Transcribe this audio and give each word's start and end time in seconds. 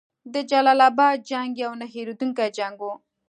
د 0.33 0.35
جلال 0.49 0.79
اباد 0.89 1.17
جنګ 1.29 1.51
یو 1.63 1.71
نه 1.79 1.85
هیریدونکی 1.93 2.47
جنګ 2.57 2.75
وو. 2.81 2.93